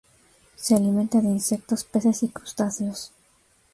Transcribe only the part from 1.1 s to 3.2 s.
de insectos, peces y crustáceos.